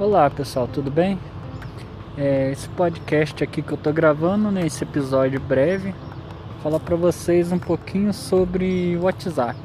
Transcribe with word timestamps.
Olá 0.00 0.30
pessoal, 0.30 0.68
tudo 0.72 0.92
bem? 0.92 1.18
É, 2.16 2.52
esse 2.52 2.68
podcast 2.68 3.42
aqui 3.42 3.60
que 3.60 3.72
eu 3.72 3.76
tô 3.76 3.92
gravando 3.92 4.48
nesse 4.48 4.84
né, 4.84 4.88
episódio 4.88 5.40
breve, 5.40 5.92
falar 6.62 6.78
para 6.78 6.94
vocês 6.94 7.50
um 7.50 7.58
pouquinho 7.58 8.14
sobre 8.14 8.96
o 8.96 9.02
WhatsApp. 9.02 9.58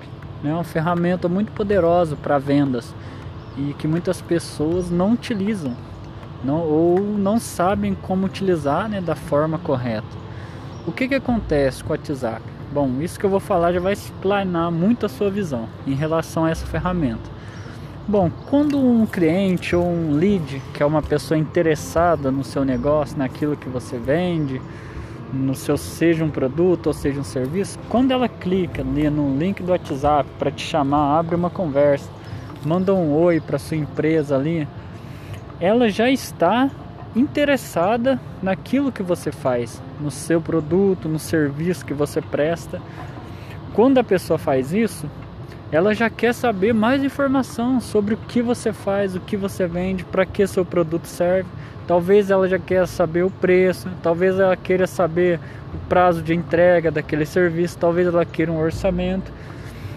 É 0.44 0.48
né? 0.48 0.54
uma 0.56 0.64
ferramenta 0.64 1.30
muito 1.30 1.52
poderosa 1.52 2.16
para 2.16 2.40
vendas 2.40 2.96
e 3.56 3.76
que 3.76 3.88
muitas 3.88 4.24
pessoas 4.24 4.90
não 4.90 5.12
utilizam 5.12 5.78
não, 6.44 6.62
ou 6.62 7.00
não 7.00 7.40
sabem 7.40 7.94
como 7.94 8.26
utilizar 8.26 8.90
né, 8.90 9.00
da 9.00 9.16
forma 9.16 9.60
correta. 9.60 10.18
O 10.88 10.92
que, 10.92 11.08
que 11.08 11.14
acontece 11.14 11.84
com 11.84 11.90
o 11.90 11.96
WhatsApp? 11.96 12.42
Bom, 12.74 13.00
isso 13.02 13.20
que 13.20 13.26
eu 13.28 13.30
vou 13.30 13.40
falar 13.40 13.72
já 13.72 13.80
vai 13.80 13.94
explanar 13.94 14.72
muito 14.72 15.06
a 15.06 15.10
sua 15.10 15.30
visão 15.30 15.70
em 15.86 15.94
relação 15.94 16.46
a 16.46 16.50
essa 16.50 16.66
ferramenta. 16.66 17.43
Bom, 18.06 18.30
quando 18.50 18.78
um 18.78 19.06
cliente 19.06 19.74
ou 19.74 19.86
um 19.86 20.12
lead, 20.12 20.62
que 20.74 20.84
é 20.84 20.86
uma 20.86 21.02
pessoa 21.02 21.38
interessada 21.38 22.30
no 22.30 22.44
seu 22.44 22.66
negócio, 22.66 23.18
naquilo 23.18 23.56
que 23.56 23.70
você 23.70 23.98
vende, 23.98 24.62
no 25.32 25.56
seu 25.56 25.78
seja 25.78 26.26
um 26.26 26.30
produto 26.30 26.88
ou 26.88 26.94
seja 26.94 27.22
um 27.22 27.24
serviço, 27.24 27.80
quando 27.88 28.12
ela 28.12 28.28
clica 28.28 28.82
ali 28.82 29.10
no 29.10 29.38
link 29.38 29.64
do 29.64 29.72
WhatsApp 29.72 30.30
para 30.38 30.52
te 30.52 30.66
chamar, 30.66 31.18
abre 31.18 31.34
uma 31.34 31.50
conversa, 31.50 32.10
manda 32.66 32.94
um 32.94 33.14
oi 33.14 33.40
para 33.40 33.58
sua 33.58 33.78
empresa 33.78 34.36
ali, 34.36 34.68
ela 35.58 35.88
já 35.88 36.10
está 36.12 36.70
interessada 37.16 38.20
naquilo 38.42 38.92
que 38.92 39.02
você 39.02 39.32
faz, 39.32 39.82
no 40.02 40.12
seu 40.12 40.42
produto, 40.42 41.08
no 41.08 41.20
serviço 41.20 41.86
que 41.86 41.94
você 41.94 42.20
presta. 42.22 42.82
Quando 43.74 43.98
a 43.98 44.04
pessoa 44.04 44.38
faz 44.38 44.74
isso, 44.74 45.10
ela 45.74 45.96
já 45.96 46.08
quer 46.08 46.36
saber 46.36 46.72
mais 46.72 47.04
informação 47.04 47.82
sobre 47.82 48.14
o 48.14 48.18
que 48.18 48.44
você 48.44 48.72
faz, 48.72 49.16
o 49.16 49.20
que 49.20 49.36
você 49.36 49.66
vende, 49.66 50.04
para 50.04 50.24
que 50.24 50.46
seu 50.46 50.64
produto 50.64 51.08
serve. 51.08 51.50
Talvez 51.88 52.30
ela 52.30 52.48
já 52.48 52.60
queira 52.60 52.86
saber 52.86 53.24
o 53.24 53.32
preço, 53.32 53.90
talvez 54.04 54.38
ela 54.38 54.56
queira 54.56 54.86
saber 54.86 55.40
o 55.74 55.78
prazo 55.90 56.22
de 56.22 56.32
entrega 56.32 56.92
daquele 56.92 57.26
serviço, 57.26 57.76
talvez 57.80 58.08
ela 58.08 58.24
queira 58.24 58.52
um 58.52 58.62
orçamento. 58.62 59.34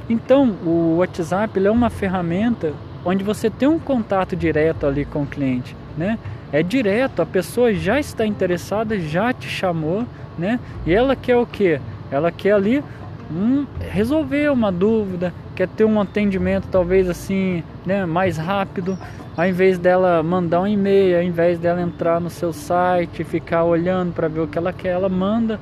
Então, 0.09 0.57
o 0.65 0.97
WhatsApp 0.97 1.63
é 1.63 1.71
uma 1.71 1.91
ferramenta 1.91 2.73
onde 3.05 3.23
você 3.23 3.51
tem 3.51 3.69
um 3.69 3.79
contato 3.79 4.35
direto 4.35 4.87
ali 4.87 5.05
com 5.05 5.25
o 5.25 5.27
cliente, 5.27 5.77
né? 5.95 6.19
É 6.51 6.63
direto, 6.63 7.21
a 7.21 7.27
pessoa 7.27 7.75
já 7.75 8.01
está 8.01 8.27
interessada, 8.27 8.99
já 8.99 9.31
te 9.31 9.47
chamou, 9.47 10.07
né? 10.39 10.59
E 10.87 10.95
ela 10.95 11.15
quer 11.15 11.37
o 11.37 11.45
que? 11.45 11.79
Ela 12.11 12.33
quer 12.33 12.53
ali 12.53 12.83
um, 13.31 13.67
resolver 13.79 14.51
uma 14.51 14.73
dúvida, 14.73 15.35
quer 15.57 15.67
ter 15.69 15.87
um 15.87 15.99
atendimento 15.99 16.69
talvez 16.71 17.09
assim, 17.09 17.65
né, 17.85 18.05
mais 18.05 18.37
rápido, 18.37 18.97
ao 19.35 19.47
invés 19.47 19.79
dela 19.79 20.23
mandar 20.23 20.61
um 20.61 20.67
e-mail, 20.67 21.17
ao 21.17 21.23
invés 21.23 21.59
dela 21.59 21.81
entrar 21.81 22.21
no 22.21 22.29
seu 22.29 22.53
site, 22.53 23.25
ficar 23.25 23.65
olhando 23.65 24.13
para 24.13 24.29
ver 24.29 24.41
o 24.41 24.47
que 24.47 24.59
ela 24.59 24.73
quer, 24.73 24.91
ela 24.91 25.09
manda 25.09 25.59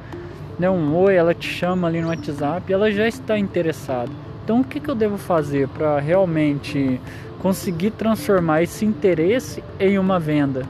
né, 0.58 0.68
um 0.68 0.94
oi, 0.96 1.14
ela 1.14 1.32
te 1.32 1.48
chama 1.48 1.86
ali 1.86 2.00
no 2.00 2.08
WhatsApp, 2.08 2.72
ela 2.72 2.90
já 2.90 3.06
está 3.06 3.38
interessada. 3.38 4.10
Então 4.42 4.60
o 4.60 4.64
que, 4.64 4.80
que 4.80 4.90
eu 4.90 4.94
devo 4.96 5.16
fazer 5.16 5.68
para 5.68 6.00
realmente 6.00 7.00
conseguir 7.40 7.92
transformar 7.92 8.62
esse 8.62 8.84
interesse 8.84 9.62
em 9.78 9.96
uma 9.96 10.18
venda? 10.18 10.66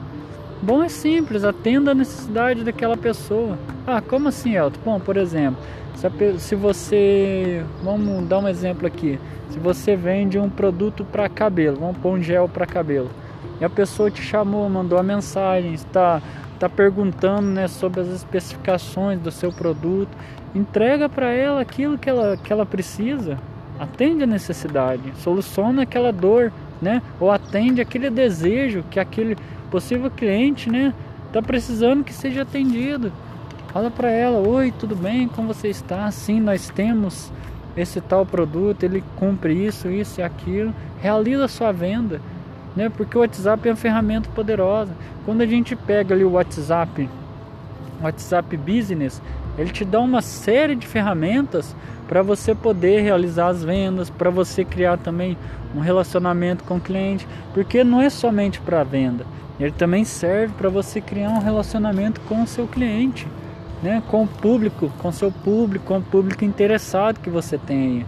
Bom, 0.61 0.83
é 0.83 0.89
simples, 0.89 1.43
atenda 1.43 1.91
a 1.91 1.95
necessidade 1.95 2.63
daquela 2.63 2.95
pessoa. 2.95 3.57
Ah, 3.85 4.01
como 4.01 4.29
assim, 4.29 4.55
Elton? 4.55 4.79
Bom, 4.85 4.99
por 4.99 5.17
exemplo, 5.17 5.61
se 6.39 6.55
você, 6.55 7.63
vamos 7.83 8.27
dar 8.27 8.39
um 8.39 8.47
exemplo 8.47 8.85
aqui, 8.85 9.19
se 9.49 9.59
você 9.59 9.95
vende 9.95 10.37
um 10.37 10.49
produto 10.49 11.05
para 11.05 11.29
cabelo, 11.29 11.77
vamos 11.79 11.97
pôr 11.97 12.17
um 12.17 12.21
gel 12.21 12.49
para 12.49 12.65
cabelo, 12.65 13.09
e 13.59 13.65
a 13.65 13.69
pessoa 13.69 14.11
te 14.11 14.21
chamou, 14.21 14.69
mandou 14.69 14.97
a 14.97 15.03
mensagem, 15.03 15.73
está 15.73 16.21
está 16.55 16.69
perguntando 16.69 17.49
né, 17.49 17.67
sobre 17.67 17.99
as 17.99 18.07
especificações 18.07 19.19
do 19.19 19.29
seu 19.29 19.51
produto, 19.51 20.09
entrega 20.53 21.09
para 21.09 21.29
ela 21.29 21.61
aquilo 21.61 21.97
que 21.97 22.09
ela, 22.09 22.37
que 22.37 22.51
ela 22.51 22.65
precisa, 22.65 23.37
atende 23.77 24.23
a 24.23 24.27
necessidade, 24.27 25.13
soluciona 25.17 25.83
aquela 25.83 26.11
dor, 26.11 26.51
né, 26.81 27.01
ou 27.19 27.29
atende 27.29 27.81
aquele 27.81 28.09
desejo 28.09 28.83
que 28.89 28.99
aquele 28.99 29.37
possível 29.69 30.09
cliente 30.09 30.69
né, 30.69 30.93
está 31.27 31.41
precisando 31.41 32.03
que 32.03 32.13
seja 32.13 32.43
atendido. 32.43 33.11
Fala 33.75 33.91
para 33.91 34.09
ela: 34.09 34.39
Oi, 34.39 34.71
tudo 34.71 34.95
bem? 34.95 35.27
Como 35.27 35.53
você 35.53 35.67
está? 35.67 36.09
Sim, 36.09 36.39
nós 36.39 36.69
temos 36.69 37.29
esse 37.75 37.99
tal 37.99 38.25
produto, 38.25 38.83
ele 38.83 39.03
cumpre 39.17 39.53
isso, 39.53 39.89
isso 39.89 40.21
e 40.21 40.23
aquilo. 40.23 40.73
Realiza 41.01 41.49
sua 41.49 41.73
venda, 41.73 42.21
né? 42.73 42.87
Porque 42.87 43.17
o 43.17 43.19
WhatsApp 43.19 43.67
é 43.67 43.71
uma 43.71 43.75
ferramenta 43.75 44.29
poderosa. 44.29 44.93
Quando 45.25 45.41
a 45.41 45.45
gente 45.45 45.75
pega 45.75 46.15
ali 46.15 46.23
o 46.23 46.31
WhatsApp, 46.31 47.09
WhatsApp 48.01 48.55
Business, 48.55 49.21
ele 49.57 49.71
te 49.71 49.83
dá 49.83 49.99
uma 49.99 50.21
série 50.21 50.77
de 50.77 50.87
ferramentas 50.87 51.75
para 52.07 52.21
você 52.21 52.55
poder 52.55 53.01
realizar 53.01 53.49
as 53.49 53.61
vendas, 53.61 54.09
para 54.09 54.29
você 54.29 54.63
criar 54.63 54.99
também 54.99 55.37
um 55.75 55.81
relacionamento 55.81 56.63
com 56.63 56.77
o 56.77 56.81
cliente, 56.81 57.27
porque 57.53 57.83
não 57.83 58.01
é 58.01 58.09
somente 58.09 58.61
para 58.61 58.85
venda, 58.85 59.25
ele 59.59 59.73
também 59.73 60.05
serve 60.05 60.53
para 60.53 60.69
você 60.69 61.01
criar 61.01 61.31
um 61.31 61.39
relacionamento 61.39 62.21
com 62.21 62.41
o 62.41 62.47
seu 62.47 62.67
cliente 62.67 63.27
né, 63.85 64.01
com 64.07 64.23
o 64.23 64.27
público, 64.27 64.91
com 64.97 65.11
seu 65.11 65.31
público, 65.31 65.85
com 65.85 65.99
o 65.99 66.01
público 66.01 66.43
interessado 66.43 67.19
que 67.19 67.29
você 67.29 67.55
tem. 67.55 68.03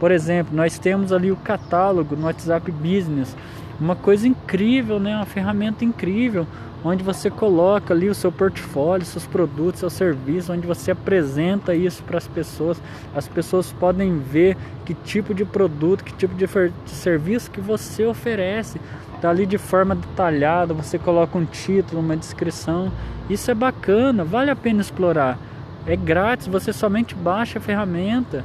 Por 0.00 0.10
exemplo, 0.10 0.56
nós 0.56 0.78
temos 0.78 1.12
ali 1.12 1.30
o 1.30 1.36
catálogo 1.36 2.16
no 2.16 2.24
WhatsApp 2.24 2.72
Business, 2.72 3.36
uma 3.78 3.94
coisa 3.94 4.26
incrível, 4.26 4.98
né, 4.98 5.14
uma 5.14 5.26
ferramenta 5.26 5.84
incrível, 5.84 6.46
onde 6.84 7.02
você 7.02 7.30
coloca 7.30 7.92
ali 7.92 8.08
o 8.08 8.14
seu 8.14 8.30
portfólio, 8.30 9.04
seus 9.04 9.26
produtos, 9.26 9.80
seu 9.80 9.90
serviço, 9.90 10.52
onde 10.52 10.66
você 10.66 10.92
apresenta 10.92 11.74
isso 11.74 12.02
para 12.02 12.18
as 12.18 12.28
pessoas. 12.28 12.80
As 13.14 13.26
pessoas 13.26 13.72
podem 13.72 14.18
ver 14.18 14.56
que 14.84 14.94
tipo 14.94 15.34
de 15.34 15.44
produto, 15.44 16.04
que 16.04 16.12
tipo 16.14 16.34
de, 16.34 16.46
serviço 16.86 17.50
que 17.50 17.60
você 17.60 18.04
oferece. 18.04 18.80
Está 19.14 19.30
ali 19.30 19.46
de 19.46 19.58
forma 19.58 19.96
detalhada, 19.96 20.72
você 20.72 20.98
coloca 20.98 21.36
um 21.36 21.44
título, 21.44 22.00
uma 22.00 22.16
descrição. 22.16 22.92
Isso 23.28 23.50
é 23.50 23.54
bacana, 23.54 24.24
vale 24.24 24.50
a 24.50 24.56
pena 24.56 24.80
explorar. 24.80 25.36
É 25.86 25.96
grátis, 25.96 26.46
você 26.46 26.72
somente 26.72 27.14
baixa 27.14 27.58
a 27.58 27.62
ferramenta, 27.62 28.44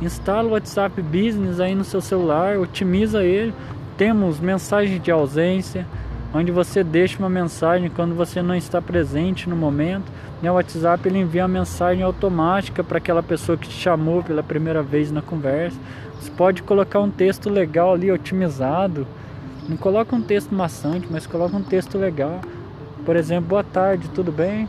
instala 0.00 0.48
o 0.48 0.52
WhatsApp 0.52 1.02
Business 1.02 1.60
aí 1.60 1.74
no 1.74 1.84
seu 1.84 2.00
celular, 2.00 2.58
otimiza 2.58 3.22
ele. 3.22 3.52
Temos 3.98 4.40
mensagem 4.40 4.98
de 4.98 5.10
ausência, 5.10 5.86
onde 6.34 6.50
você 6.50 6.82
deixa 6.82 7.18
uma 7.18 7.30
mensagem 7.30 7.88
quando 7.88 8.14
você 8.14 8.42
não 8.42 8.56
está 8.56 8.82
presente 8.82 9.48
no 9.48 9.54
momento. 9.54 10.10
Né, 10.42 10.50
o 10.50 10.54
WhatsApp 10.54 11.08
ele 11.08 11.20
envia 11.20 11.42
uma 11.42 11.48
mensagem 11.60 12.02
automática 12.02 12.82
para 12.82 12.98
aquela 12.98 13.22
pessoa 13.22 13.56
que 13.56 13.68
te 13.68 13.74
chamou 13.74 14.22
pela 14.22 14.42
primeira 14.42 14.82
vez 14.82 15.12
na 15.12 15.22
conversa. 15.22 15.78
Você 16.20 16.30
pode 16.32 16.62
colocar 16.64 16.98
um 16.98 17.10
texto 17.10 17.48
legal 17.48 17.94
ali, 17.94 18.10
otimizado. 18.10 19.06
Não 19.68 19.76
coloca 19.76 20.14
um 20.16 20.20
texto 20.20 20.52
maçante, 20.52 21.06
mas 21.08 21.26
coloca 21.26 21.56
um 21.56 21.62
texto 21.62 21.96
legal. 21.96 22.40
Por 23.06 23.14
exemplo, 23.14 23.50
boa 23.50 23.64
tarde, 23.64 24.08
tudo 24.08 24.32
bem? 24.32 24.68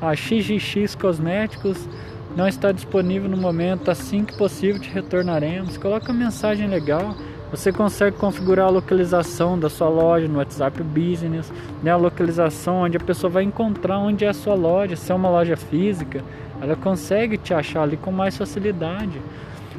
A 0.00 0.14
XXX 0.14 0.94
Cosméticos 0.94 1.88
não 2.36 2.46
está 2.46 2.70
disponível 2.70 3.30
no 3.30 3.36
momento, 3.36 3.90
assim 3.90 4.24
que 4.24 4.36
possível 4.36 4.80
te 4.80 4.90
retornaremos. 4.90 5.78
Coloca 5.78 6.12
uma 6.12 6.24
mensagem 6.24 6.68
legal. 6.68 7.16
Você 7.56 7.72
consegue 7.72 8.18
configurar 8.18 8.66
a 8.66 8.70
localização 8.70 9.58
da 9.58 9.70
sua 9.70 9.88
loja 9.88 10.28
no 10.28 10.36
WhatsApp 10.36 10.82
Business, 10.82 11.50
né? 11.82 11.90
a 11.90 11.96
localização 11.96 12.82
onde 12.82 12.98
a 12.98 13.00
pessoa 13.00 13.30
vai 13.30 13.44
encontrar 13.44 13.98
onde 13.98 14.26
é 14.26 14.28
a 14.28 14.34
sua 14.34 14.54
loja, 14.54 14.94
se 14.94 15.10
é 15.10 15.14
uma 15.14 15.30
loja 15.30 15.56
física, 15.56 16.22
ela 16.60 16.76
consegue 16.76 17.38
te 17.38 17.54
achar 17.54 17.82
ali 17.82 17.96
com 17.96 18.12
mais 18.12 18.36
facilidade. 18.36 19.22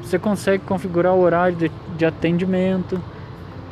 Você 0.02 0.18
consegue 0.18 0.64
configurar 0.64 1.14
o 1.14 1.22
horário 1.22 1.56
de, 1.56 1.72
de 1.96 2.04
atendimento, 2.04 3.00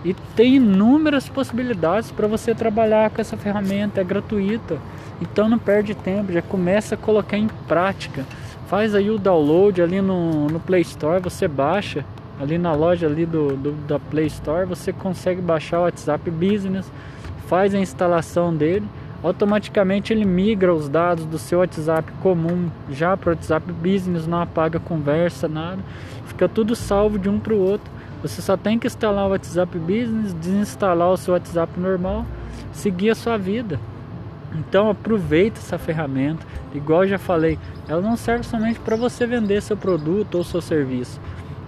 e 0.03 0.13
tem 0.35 0.57
inúmeras 0.57 1.27
possibilidades 1.27 2.11
para 2.11 2.27
você 2.27 2.53
trabalhar 2.53 3.09
com 3.09 3.19
essa 3.19 3.35
ferramenta, 3.35 4.01
é 4.01 4.03
gratuita. 4.03 4.77
Então 5.19 5.49
não 5.49 5.57
perde 5.57 5.95
tempo, 5.95 6.31
já 6.31 6.43
começa 6.43 6.93
a 6.93 6.97
colocar 6.97 7.39
em 7.39 7.47
prática. 7.67 8.23
Faz 8.67 8.93
aí 8.93 9.09
o 9.09 9.17
download 9.17 9.81
ali 9.81 9.99
no, 9.99 10.45
no 10.45 10.59
Play 10.59 10.83
Store, 10.83 11.19
você 11.23 11.47
baixa 11.47 12.05
ali 12.39 12.57
na 12.57 12.73
loja 12.73 13.07
ali 13.07 13.25
do, 13.25 13.55
do, 13.55 13.71
da 13.87 13.99
Play 13.99 14.27
Store, 14.27 14.65
você 14.65 14.91
consegue 14.91 15.41
baixar 15.41 15.79
o 15.79 15.83
WhatsApp 15.83 16.29
Business, 16.29 16.91
faz 17.47 17.73
a 17.73 17.79
instalação 17.79 18.55
dele, 18.55 18.85
automaticamente 19.23 20.11
ele 20.11 20.25
migra 20.25 20.73
os 20.73 20.89
dados 20.89 21.25
do 21.25 21.37
seu 21.37 21.59
WhatsApp 21.59 22.11
comum 22.21 22.69
já 22.89 23.15
para 23.15 23.29
o 23.29 23.33
WhatsApp 23.33 23.71
Business, 23.71 24.27
não 24.27 24.41
apaga 24.41 24.79
conversa, 24.79 25.47
nada, 25.47 25.79
fica 26.25 26.47
tudo 26.49 26.75
salvo 26.75 27.17
de 27.17 27.29
um 27.29 27.39
para 27.39 27.53
o 27.53 27.59
outro 27.59 27.95
você 28.27 28.41
só 28.41 28.57
tem 28.57 28.79
que 28.79 28.87
instalar 28.87 29.27
o 29.27 29.29
WhatsApp 29.29 29.77
Business, 29.77 30.33
desinstalar 30.33 31.11
o 31.11 31.15
seu 31.15 31.35
WhatsApp 31.35 31.79
normal, 31.79 32.25
seguir 32.73 33.11
a 33.11 33.15
sua 33.15 33.37
vida. 33.37 33.79
Então 34.51 34.89
aproveita 34.89 35.59
essa 35.59 35.77
ferramenta, 35.77 36.43
igual 36.73 37.05
já 37.05 37.19
falei, 37.19 37.59
ela 37.87 38.01
não 38.01 38.17
serve 38.17 38.43
somente 38.43 38.79
para 38.79 38.95
você 38.95 39.27
vender 39.27 39.61
seu 39.61 39.77
produto 39.77 40.39
ou 40.39 40.43
seu 40.43 40.59
serviço. 40.59 41.21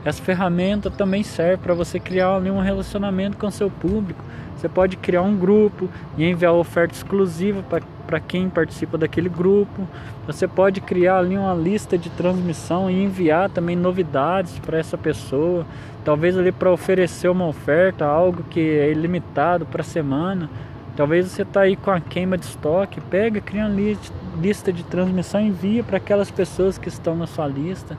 Essa 0.05 0.21
ferramenta 0.23 0.89
também 0.89 1.23
serve 1.23 1.57
para 1.57 1.73
você 1.73 1.99
criar 1.99 2.37
um 2.37 2.61
relacionamento 2.61 3.37
com 3.37 3.51
seu 3.51 3.69
público. 3.69 4.23
Você 4.55 4.69
pode 4.69 4.97
criar 4.97 5.21
um 5.21 5.35
grupo 5.35 5.89
e 6.17 6.25
enviar 6.25 6.53
oferta 6.53 6.95
exclusiva 6.95 7.63
para 8.07 8.19
quem 8.19 8.49
participa 8.49 8.97
daquele 8.97 9.29
grupo. 9.29 9.87
Você 10.25 10.47
pode 10.47 10.81
criar 10.81 11.17
ali 11.17 11.37
uma 11.37 11.53
lista 11.53 11.97
de 11.97 12.09
transmissão 12.09 12.89
e 12.89 13.03
enviar 13.03 13.49
também 13.49 13.75
novidades 13.75 14.57
para 14.59 14.79
essa 14.79 14.97
pessoa. 14.97 15.65
Talvez 16.03 16.37
ali 16.37 16.51
para 16.51 16.71
oferecer 16.71 17.27
uma 17.27 17.45
oferta, 17.45 18.05
algo 18.05 18.43
que 18.49 18.59
é 18.59 18.89
ilimitado 18.89 19.65
para 19.65 19.81
a 19.81 19.85
semana. 19.85 20.49
Talvez 20.95 21.27
você 21.27 21.43
está 21.43 21.61
aí 21.61 21.75
com 21.75 21.91
a 21.91 21.99
queima 21.99 22.37
de 22.37 22.45
estoque, 22.45 22.99
pega, 22.99 23.39
cria 23.39 23.67
uma 23.67 24.01
lista 24.41 24.73
de 24.73 24.83
transmissão 24.83 25.39
e 25.41 25.47
envia 25.47 25.83
para 25.83 25.97
aquelas 25.97 26.31
pessoas 26.31 26.79
que 26.79 26.87
estão 26.87 27.15
na 27.15 27.27
sua 27.27 27.45
lista. 27.45 27.95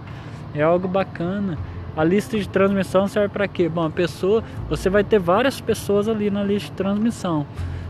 É 0.53 0.63
algo 0.63 0.89
bacana. 0.89 1.57
A 1.99 2.05
lista 2.05 2.39
de 2.39 2.49
transmissão 2.49 3.09
serve 3.09 3.31
para 3.31 3.49
quê? 3.49 3.69
Bom, 3.69 3.85
a 3.85 3.91
pessoa, 3.91 4.45
você 4.71 4.89
vai 4.89 5.03
ter 5.03 5.19
várias 5.19 5.61
pessoas 5.61 6.09
ali 6.09 6.31
na 6.31 6.45
lista 6.45 6.71
de 6.71 6.77
transmissão. 6.77 7.45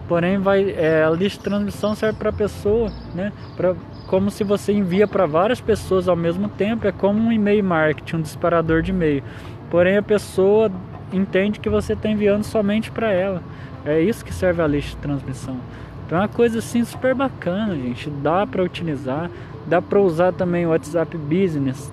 Porém, 0.09 0.39
vai, 0.39 0.71
é, 0.71 1.05
a 1.05 1.11
lista 1.11 1.37
de 1.37 1.45
transmissão 1.45 1.95
serve 1.95 2.19
para 2.19 2.31
a 2.31 2.33
pessoa, 2.33 2.91
né? 3.15 3.31
Pra, 3.55 3.75
como 4.07 4.31
se 4.31 4.43
você 4.45 4.73
envia 4.73 5.07
para 5.07 5.27
várias 5.27 5.61
pessoas 5.61 6.09
ao 6.09 6.17
mesmo 6.17 6.49
tempo, 6.49 6.87
é 6.87 6.91
como 6.91 7.21
um 7.21 7.31
e-mail 7.31 7.63
marketing, 7.63 8.17
um 8.17 8.23
disparador 8.23 8.81
de 8.81 8.93
e-mail. 8.93 9.23
Porém, 9.71 9.99
a 9.99 10.03
pessoa 10.03 10.73
entende 11.13 11.61
que 11.61 11.69
você 11.69 11.93
está 11.93 12.09
enviando 12.09 12.45
somente 12.45 12.91
para 12.91 13.13
ela. 13.13 13.43
É 13.85 14.01
isso 14.01 14.25
que 14.25 14.33
serve 14.33 14.63
a 14.63 14.67
lista 14.67 14.93
de 14.93 15.03
transmissão. 15.03 15.59
Então 16.07 16.17
é 16.17 16.23
uma 16.23 16.29
coisa 16.29 16.61
assim 16.61 16.83
super 16.83 17.15
bacana, 17.15 17.75
gente. 17.75 18.09
Dá 18.09 18.47
para 18.47 18.63
utilizar, 18.63 19.31
dá 19.67 19.83
para 19.83 20.01
usar 20.01 20.33
também 20.33 20.65
o 20.65 20.71
WhatsApp 20.71 21.15
Business 21.15 21.93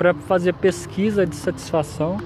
para 0.00 0.14
fazer 0.14 0.54
pesquisa 0.54 1.26
de 1.26 1.36
satisfação. 1.36 2.16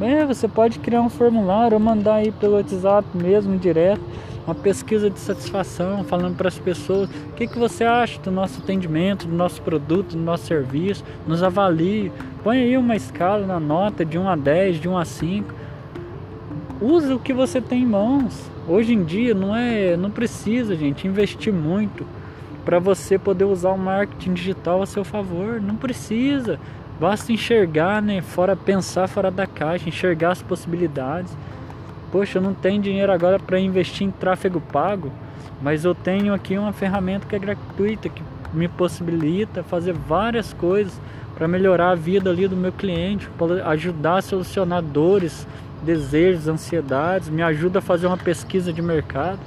É, 0.00 0.24
você 0.24 0.46
pode 0.46 0.78
criar 0.78 1.02
um 1.02 1.08
formulário 1.08 1.74
ou 1.74 1.80
mandar 1.80 2.16
aí 2.16 2.30
pelo 2.30 2.54
WhatsApp 2.54 3.04
mesmo 3.14 3.58
direto 3.58 4.00
uma 4.46 4.54
pesquisa 4.54 5.10
de 5.10 5.18
satisfação, 5.18 6.04
falando 6.04 6.36
para 6.36 6.46
as 6.46 6.56
pessoas 6.56 7.10
o 7.10 7.32
que, 7.32 7.48
que 7.48 7.58
você 7.58 7.82
acha 7.82 8.20
do 8.20 8.30
nosso 8.30 8.62
atendimento, 8.62 9.26
do 9.26 9.34
nosso 9.34 9.60
produto, 9.60 10.10
do 10.10 10.22
nosso 10.22 10.46
serviço, 10.46 11.02
nos 11.26 11.42
avalie, 11.42 12.12
põe 12.44 12.58
aí 12.58 12.76
uma 12.78 12.94
escala 12.94 13.44
na 13.44 13.58
nota 13.58 14.04
de 14.04 14.16
1 14.16 14.28
a 14.28 14.36
10, 14.36 14.80
de 14.80 14.88
1 14.88 14.96
a 14.96 15.04
5. 15.04 15.54
Use 16.80 17.12
o 17.12 17.18
que 17.18 17.32
você 17.32 17.60
tem 17.60 17.82
em 17.82 17.86
mãos. 17.86 18.48
Hoje 18.68 18.92
em 18.92 19.02
dia 19.02 19.34
não 19.34 19.56
é, 19.56 19.96
não 19.96 20.12
precisa, 20.12 20.76
gente, 20.76 21.08
investir 21.08 21.52
muito 21.52 22.06
para 22.64 22.78
você 22.78 23.18
poder 23.18 23.46
usar 23.46 23.70
o 23.70 23.78
marketing 23.78 24.34
digital 24.34 24.80
a 24.80 24.86
seu 24.86 25.02
favor. 25.02 25.60
Não 25.60 25.74
precisa. 25.74 26.60
Basta 26.98 27.32
enxergar, 27.32 28.00
né? 28.00 28.22
Fora 28.22 28.56
pensar 28.56 29.06
fora 29.06 29.30
da 29.30 29.46
caixa, 29.46 29.88
enxergar 29.88 30.32
as 30.32 30.42
possibilidades. 30.42 31.36
Poxa, 32.10 32.38
eu 32.38 32.42
não 32.42 32.54
tenho 32.54 32.80
dinheiro 32.80 33.12
agora 33.12 33.38
para 33.38 33.60
investir 33.60 34.06
em 34.06 34.10
tráfego 34.10 34.60
pago, 34.60 35.12
mas 35.60 35.84
eu 35.84 35.94
tenho 35.94 36.32
aqui 36.32 36.56
uma 36.56 36.72
ferramenta 36.72 37.26
que 37.26 37.36
é 37.36 37.38
gratuita 37.38 38.08
que 38.08 38.22
me 38.52 38.68
possibilita 38.68 39.62
fazer 39.62 39.92
várias 39.92 40.52
coisas 40.54 40.98
para 41.34 41.46
melhorar 41.46 41.90
a 41.90 41.94
vida 41.94 42.30
ali 42.30 42.48
do 42.48 42.56
meu 42.56 42.72
cliente, 42.72 43.28
para 43.36 43.68
ajudar 43.68 44.16
a 44.16 44.22
solucionar 44.22 44.80
dores, 44.80 45.46
desejos, 45.84 46.48
ansiedades, 46.48 47.28
me 47.28 47.42
ajuda 47.42 47.80
a 47.80 47.82
fazer 47.82 48.06
uma 48.06 48.16
pesquisa 48.16 48.72
de 48.72 48.80
mercado. 48.80 49.38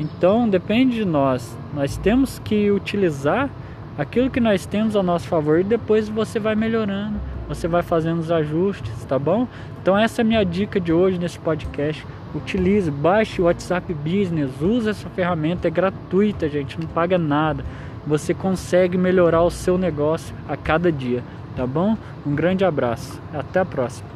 Então, 0.00 0.48
depende 0.48 0.96
de 0.96 1.04
nós. 1.04 1.56
Nós 1.72 1.96
temos 1.96 2.40
que 2.40 2.72
utilizar 2.72 3.48
aquilo 3.96 4.30
que 4.30 4.40
nós 4.40 4.66
temos 4.66 4.96
ao 4.96 5.02
nosso 5.02 5.26
favor 5.28 5.60
e 5.60 5.64
depois 5.64 6.08
você 6.08 6.38
vai 6.38 6.54
melhorando, 6.54 7.20
você 7.48 7.68
vai 7.68 7.82
fazendo 7.82 8.18
os 8.18 8.30
ajustes, 8.30 9.04
tá 9.04 9.18
bom? 9.18 9.46
Então 9.80 9.96
essa 9.96 10.20
é 10.20 10.22
a 10.22 10.26
minha 10.26 10.44
dica 10.44 10.80
de 10.80 10.92
hoje 10.92 11.18
nesse 11.18 11.38
podcast. 11.38 12.06
Utilize, 12.34 12.90
baixe 12.90 13.40
o 13.40 13.44
WhatsApp 13.44 13.92
Business, 13.94 14.60
use 14.60 14.88
essa 14.88 15.08
ferramenta, 15.10 15.68
é 15.68 15.70
gratuita, 15.70 16.48
gente, 16.48 16.80
não 16.80 16.88
paga 16.88 17.16
nada. 17.16 17.64
Você 18.06 18.34
consegue 18.34 18.98
melhorar 18.98 19.42
o 19.42 19.50
seu 19.50 19.78
negócio 19.78 20.34
a 20.48 20.56
cada 20.56 20.90
dia, 20.90 21.22
tá 21.56 21.66
bom? 21.66 21.96
Um 22.26 22.34
grande 22.34 22.64
abraço, 22.64 23.20
até 23.32 23.60
a 23.60 23.64
próxima. 23.64 24.13